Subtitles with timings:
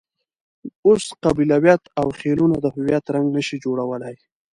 [0.87, 4.15] اوس قبیلویت او خېلونه د هویت رنګ نه شي جوړولای.